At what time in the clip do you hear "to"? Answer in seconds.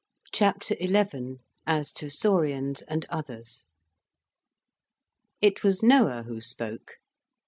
1.93-2.09